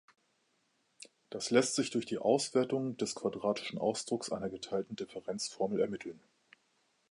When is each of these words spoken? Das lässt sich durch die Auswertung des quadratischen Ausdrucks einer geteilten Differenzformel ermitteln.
Das 1.29 1.51
lässt 1.51 1.75
sich 1.75 1.91
durch 1.91 2.07
die 2.07 2.17
Auswertung 2.17 2.97
des 2.97 3.13
quadratischen 3.13 3.77
Ausdrucks 3.77 4.31
einer 4.31 4.49
geteilten 4.49 4.95
Differenzformel 4.95 5.79
ermitteln. 5.79 6.19